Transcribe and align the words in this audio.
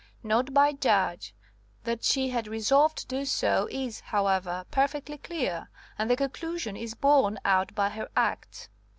(Note 0.23 0.51
by 0.51 0.71
Judge 0.73 1.35
That 1.83 2.03
she 2.03 2.29
had 2.29 2.47
resolved 2.47 2.97
to 2.97 3.05
do 3.07 3.23
so 3.23 3.67
is, 3.69 3.99
however, 3.99 4.65
perfectly 4.71 5.19
clear, 5.19 5.69
and 5.95 6.09
the 6.09 6.15
conclusion 6.15 6.75
is 6.75 6.95
borne 6.95 7.37
out 7.45 7.75
by 7.75 7.89
her 7.89 8.09
acts. 8.17 8.67